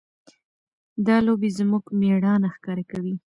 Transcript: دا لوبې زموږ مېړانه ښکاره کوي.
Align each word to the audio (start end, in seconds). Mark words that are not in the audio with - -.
دا 1.07 1.17
لوبې 1.25 1.49
زموږ 1.57 1.83
مېړانه 1.99 2.49
ښکاره 2.55 2.83
کوي. 2.91 3.13